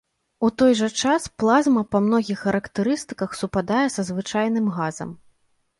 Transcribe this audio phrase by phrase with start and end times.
[0.45, 5.09] У той жа час, плазма па многіх характарыстыках супадае са звычайным газам.